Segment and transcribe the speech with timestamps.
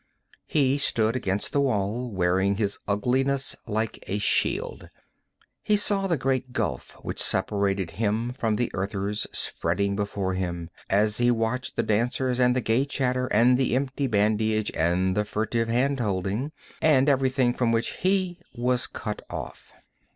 [0.47, 4.89] He stood against the wall, wearing his ugliness like a shield.
[5.61, 11.19] He saw the great gulf which separated him from the Earthers spreading before him, as
[11.19, 15.67] he watched the dancers and the gay chatter and the empty badinage and the furtive
[15.67, 19.71] hand holding, and everything else from which he was cut off.